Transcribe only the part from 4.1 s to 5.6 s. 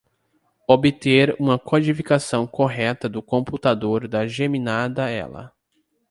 geminada ela.